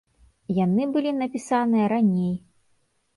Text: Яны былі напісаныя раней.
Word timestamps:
Яны 0.59 0.87
былі 0.95 1.11
напісаныя 1.17 1.91
раней. 1.93 2.33